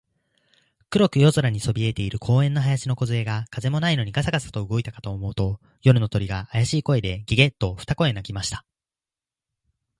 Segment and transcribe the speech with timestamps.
[0.89, 8.65] 黒く夜空にそびえている公園の林のこずえが、風もないのにガサガサと動いたかと思うと、夜の鳥が、あやしい声で、ゲ、ゲ、と二声鳴きました。